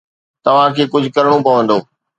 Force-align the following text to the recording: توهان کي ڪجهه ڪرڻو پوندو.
توهان 0.45 0.71
کي 0.75 0.83
ڪجهه 0.93 1.13
ڪرڻو 1.15 1.37
پوندو. 1.45 1.77